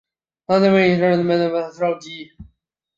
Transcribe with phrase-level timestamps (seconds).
[0.47, 2.31] 他在位期间没有册封任何枢机。